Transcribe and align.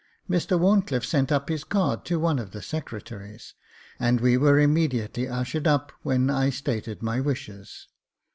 Mr 0.27 0.59
Wharncliffe 0.59 1.05
sent 1.05 1.31
up 1.31 1.47
his 1.47 1.63
card 1.63 2.05
to 2.05 2.17
one 2.19 2.39
of 2.39 2.53
the 2.53 2.63
secretaries, 2.63 3.53
and 3.99 4.19
we 4.19 4.35
were 4.35 4.57
im 4.57 4.73
mediately 4.73 5.27
ushered 5.27 5.67
up, 5.67 5.91
when 6.01 6.27
I 6.27 6.49
stated 6.49 7.03
my 7.03 7.19
wishes. 7.21 7.87